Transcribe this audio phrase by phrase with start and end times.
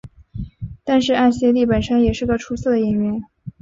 [0.83, 3.21] 但是艾希莉本身也是个出色的演员。